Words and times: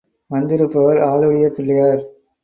வந்திருப்பவர் 0.31 0.97
ஆளுடைய 0.97 1.47
பிள்ளையார். 1.47 2.01